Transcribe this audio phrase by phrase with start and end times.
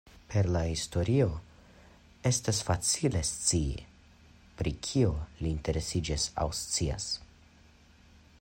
[0.33, 1.27] Per la historio,
[2.29, 3.85] estas facile scii
[4.63, 7.11] pri kio li interesiĝas aŭ scias.